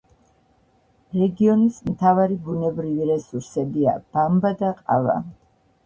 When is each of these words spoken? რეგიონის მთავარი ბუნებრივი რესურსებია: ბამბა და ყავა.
რეგიონის 1.17 1.77
მთავარი 1.91 2.39
ბუნებრივი 2.49 3.13
რესურსებია: 3.13 3.97
ბამბა 4.17 4.57
და 4.65 4.77
ყავა. 4.85 5.25